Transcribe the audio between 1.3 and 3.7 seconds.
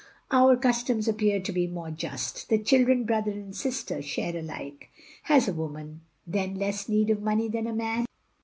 to me more just. The children, brother and